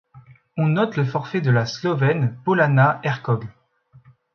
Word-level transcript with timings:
On 0.57 0.65
note 0.65 0.97
le 0.97 1.05
forfait 1.05 1.41
de 1.41 1.51
la 1.51 1.67
Slovène 1.67 2.35
Polona 2.43 2.99
Hercog. 3.03 3.45